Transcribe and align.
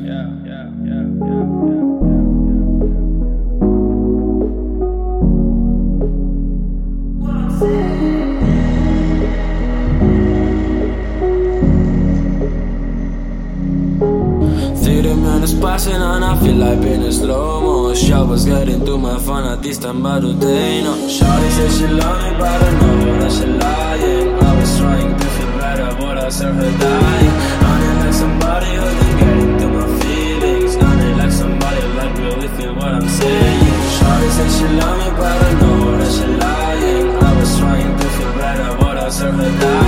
yeah, 0.00 0.28
yeah, 0.44 0.70
yeah, 0.84 1.04
yeah, 1.26 1.46
yeah. 1.66 2.22
passing 15.62 15.94
and 15.94 16.24
I 16.24 16.38
feel 16.40 16.54
like 16.56 16.80
being 16.82 17.02
in 17.02 17.12
slow 17.12 17.60
mo. 17.60 17.94
Showers 17.94 18.44
getting 18.44 18.84
through 18.84 18.98
my 18.98 19.18
phone 19.18 19.44
at 19.44 19.62
this 19.62 19.78
time, 19.78 20.02
but 20.02 20.20
today 20.20 20.82
no. 20.82 20.94
Shawty 21.08 21.50
said 21.56 21.70
she 21.72 21.86
loved 21.86 22.22
me, 22.24 22.30
but 22.38 22.62
I 22.62 22.70
know 22.80 23.18
that 23.20 23.32
she 23.32 23.46
lying. 23.46 24.28
I 24.48 24.60
was 24.60 24.78
trying 24.78 25.18
to 25.18 25.26
feel 25.36 25.52
better, 25.58 25.96
but 25.98 26.18
I 26.18 26.28
saw 26.28 26.52
her 26.52 26.78
die. 26.78 27.01
serve 39.22 39.36
the 39.36 39.50
night. 39.50 39.81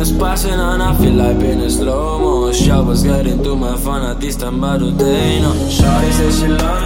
no 0.00 0.12
passing 0.12 0.54
on, 0.54 0.80
I 0.80 0.96
feel 0.96 1.12
like 1.12 1.38
being 1.38 1.60
in 1.60 1.70
slow 1.70 2.18
mo. 2.18 2.52
Showers 2.54 3.02
getting 3.02 3.42
through 3.42 3.56
my 3.56 3.76
phone, 3.76 4.02
at 4.02 4.18
least 4.18 4.42
I'm 4.42 4.64
out 4.64 4.80
day, 4.96 5.40
no. 5.42 5.52
Shawty 5.68 6.10
says 6.12 6.40
she 6.40 6.46
loves 6.48 6.79